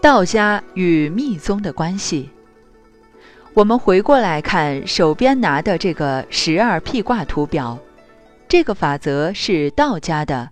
[0.00, 2.30] 道家与密宗的关系。
[3.52, 7.78] 我们回过来看手边拿的这个十二辟卦图表，
[8.48, 10.48] 这个法则是道家的，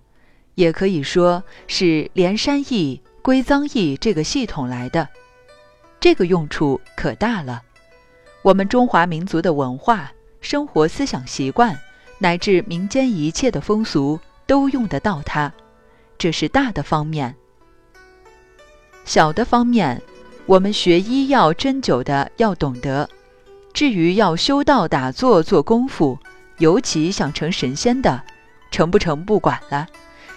[0.54, 5.08] 也可以说是连山易、归藏易这个系统来的。
[5.98, 7.62] 这个用处可大了，
[8.42, 10.12] 我们中华民族的文化、
[10.42, 11.74] 生活思想习惯，
[12.18, 15.50] 乃至民间一切的风俗，都用得到它。
[16.18, 17.34] 这是大的方面。
[19.08, 20.00] 小的方面。
[20.44, 23.08] 我们学医药针灸的要懂得，
[23.72, 26.18] 至于要修道打坐做功夫，
[26.58, 28.22] 尤其想成神仙的，
[28.70, 29.86] 成不成不管了，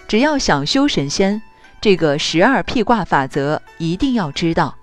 [0.08, 1.40] 只要想修神仙，
[1.82, 4.76] 这个十二辟卦法则一定要知道。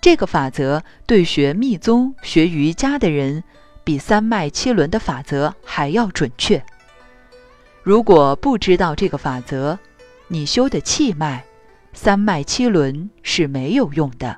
[0.00, 3.44] 这个法则对学密宗、学瑜伽的人，
[3.84, 6.62] 比三脉七轮的法则还要准确。
[7.82, 9.78] 如果不知道这个法则，
[10.28, 11.44] 你修的气脉。
[11.92, 14.36] 三脉七轮是没有用的。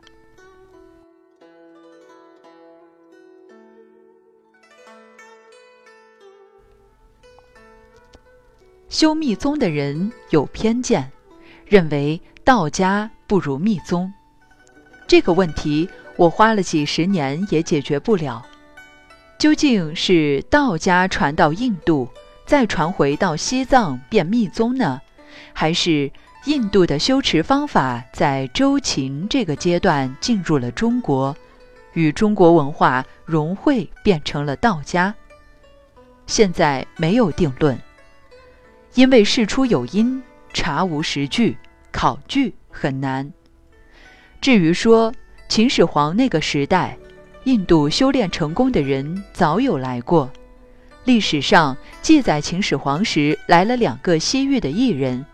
[8.88, 11.10] 修密宗的人有偏见，
[11.66, 14.12] 认为道家不如密宗。
[15.06, 18.44] 这个问题我花了几十年也解决不了。
[19.38, 22.08] 究竟是道家传到印度，
[22.46, 25.00] 再传回到西藏变密宗呢，
[25.52, 26.12] 还是？
[26.46, 31.34] 印度的修持方法在周秦这个阶段进入了中国，
[31.94, 35.14] 与中国文化融汇，变成了道家。
[36.26, 37.80] 现在没有定论，
[38.92, 40.22] 因为事出有因，
[40.52, 41.56] 查无实据，
[41.90, 43.32] 考据很难。
[44.42, 45.14] 至于说
[45.48, 46.98] 秦始皇那个时代，
[47.44, 50.30] 印度修炼成功的人早有来过，
[51.04, 55.24] 历史上记载秦始皇时来了两个西域的异人。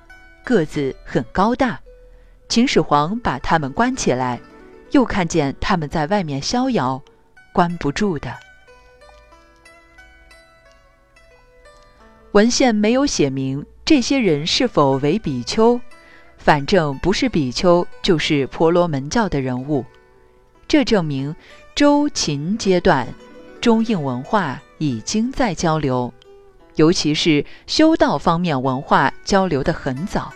[0.44, 1.80] 个子很高大，
[2.48, 4.40] 秦始皇把他们关起来，
[4.90, 7.02] 又看见他们在外面逍遥，
[7.52, 8.34] 关不住的。
[12.32, 15.80] 文献没有写明这些人是否为比丘，
[16.38, 19.84] 反正不是比丘就是婆罗门教的人物。
[20.68, 21.34] 这证明
[21.74, 23.08] 周秦阶段
[23.60, 26.14] 中印文化已经在交流。
[26.80, 30.32] 尤其是修道方面，文化交流的很早。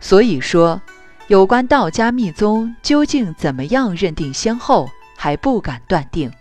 [0.00, 0.80] 所以说，
[1.26, 6.32] 有关道家密宗究竟怎么样认定先后，还不敢断定。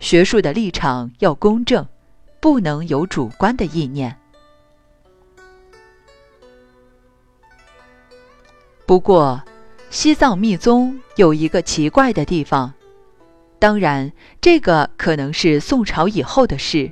[0.00, 1.86] 学术的立场要公正，
[2.40, 4.16] 不能有主观的意念。
[8.84, 9.40] 不过，
[9.90, 12.74] 西藏密宗有一个奇怪的地方，
[13.60, 14.10] 当然，
[14.40, 16.90] 这个可能是宋朝以后的事。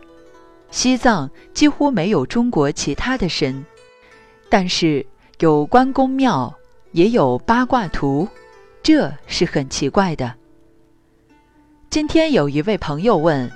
[0.71, 3.65] 西藏几乎没有中国其他的神，
[4.50, 5.04] 但是
[5.38, 6.54] 有关公庙，
[6.93, 8.28] 也有八卦图，
[8.82, 10.34] 这是很奇怪的。
[11.88, 13.50] 今天有一位朋友问：“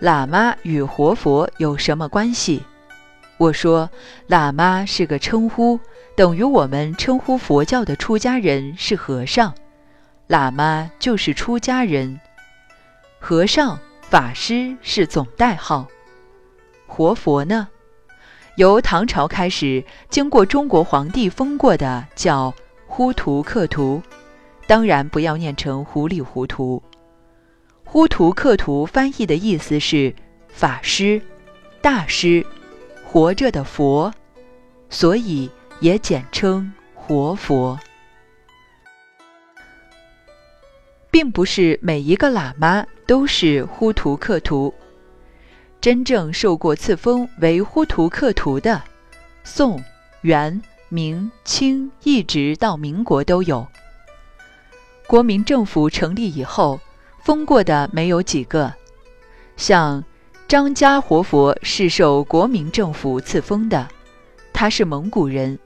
[0.00, 2.62] 喇嘛与活佛有什么关系？”
[3.36, 3.90] 我说
[4.28, 5.78] ：“喇嘛是个称呼，
[6.16, 9.52] 等于我们称呼佛教的出家人是和尚，
[10.28, 12.18] 喇嘛就是出家人，
[13.18, 15.86] 和尚、法师是总代号。”
[16.94, 17.66] 活佛呢？
[18.54, 22.54] 由唐朝开始，经过中国皇帝封过的叫
[22.86, 24.00] 呼图克图，
[24.68, 26.80] 当然不要念成糊里糊涂。
[27.84, 30.14] 呼图克图翻译的意思是
[30.46, 31.20] 法师、
[31.82, 32.46] 大师、
[33.04, 34.14] 活着的佛，
[34.88, 35.50] 所以
[35.80, 37.76] 也简称活佛。
[41.10, 44.72] 并不是每一个喇嘛都是呼图克图。
[45.84, 48.82] 真正受过赐封为呼图克图的，
[49.44, 49.84] 宋、
[50.22, 53.68] 元、明、清一直到民国都有。
[55.06, 56.80] 国民政府成立以后，
[57.22, 58.72] 封过的没有几个。
[59.58, 60.02] 像
[60.48, 63.86] 张家活佛是受国民政府赐封的，
[64.54, 65.58] 他是蒙古人。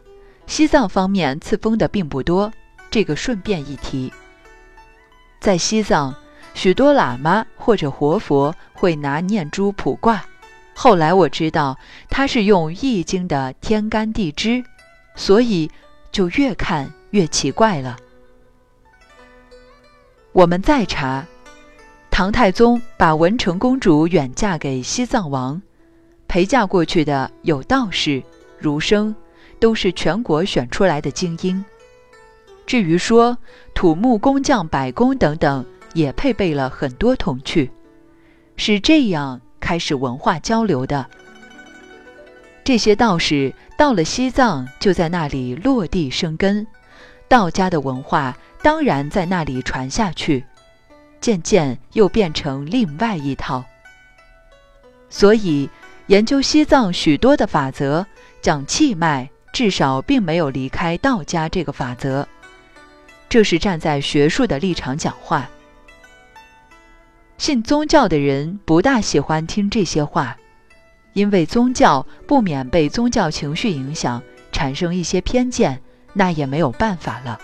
[0.49, 2.53] 西藏方面赐封的并不多，
[2.91, 4.12] 这个顺便一提。
[5.38, 6.12] 在西藏。
[6.59, 10.25] 许多喇嘛或者活佛会拿念珠卜卦，
[10.75, 11.79] 后来我知道
[12.11, 14.65] 他是用易经的天干地支，
[15.15, 15.71] 所以
[16.11, 17.97] 就越看越奇怪了。
[20.33, 21.25] 我们再查，
[22.11, 25.63] 唐太宗把文成公主远嫁给西藏王，
[26.27, 28.21] 陪嫁过去的有道士、
[28.59, 29.15] 儒生，
[29.61, 31.65] 都是全国选出来的精英。
[32.67, 33.39] 至于说
[33.75, 35.65] 土木工匠、百工等等。
[35.94, 37.70] 也配备了很多童趣，
[38.56, 41.06] 是这样开始文化交流的。
[42.64, 46.67] 这些道士到了西藏，就在那里落地生根，
[47.26, 50.44] 道家的文化当然在那里传下去，
[51.20, 53.64] 渐渐又变成另外一套。
[55.08, 55.70] 所以，
[56.08, 58.05] 研究西藏许多的法则，
[58.43, 62.29] 讲气脉，至少并没有离开道家这个法则。
[63.31, 65.49] 这是站在学术的立场讲话。
[67.49, 70.37] 信宗教的人不大喜欢听这些话，
[71.15, 74.23] 因为宗教不免被宗教情绪影响，
[74.53, 75.81] 产生一些偏见，
[76.12, 77.41] 那也没有办法了。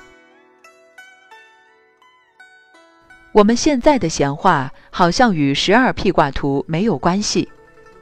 [3.32, 7.48] 我们现在的闲话好像与十二辟卦图没有关系，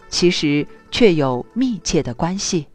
[0.09, 2.67] 其实却有密切的关系。